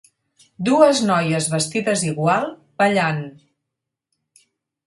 Dues 0.69 1.01
noies 1.09 1.49
vestides 1.51 2.05
igual 2.13 2.49
ballant. 2.83 3.23